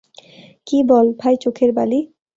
কী 0.67 0.77
বল, 0.89 1.05
ভাই 1.19 1.35
চোখের 1.43 1.69
বালি। 1.73 1.99